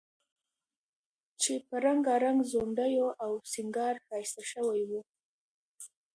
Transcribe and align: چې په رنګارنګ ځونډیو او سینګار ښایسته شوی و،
چې 1.41 1.53
په 1.67 1.75
رنګارنګ 1.85 2.39
ځونډیو 2.51 3.07
او 3.23 3.31
سینګار 3.51 3.95
ښایسته 4.05 4.43
شوی 4.51 4.81
و، 4.89 4.91